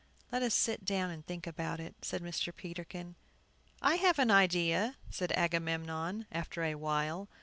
"Let 0.31 0.41
us 0.41 0.55
sit 0.55 0.83
down 0.83 1.11
and 1.11 1.23
think 1.23 1.45
about 1.45 1.79
it," 1.79 1.93
said 2.01 2.23
Mr. 2.23 2.51
Peterkin. 2.55 3.13
"I 3.83 3.97
have 3.97 4.17
an 4.17 4.31
idea," 4.31 4.95
said 5.11 5.31
Agamemnon, 5.33 6.25
after 6.31 6.63
a 6.63 6.73
while. 6.73 7.29